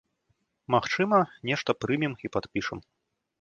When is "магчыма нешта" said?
0.75-1.75